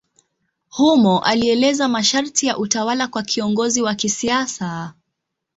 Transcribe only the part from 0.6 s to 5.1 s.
Humo alieleza masharti ya utawala kwa kiongozi wa kisiasa.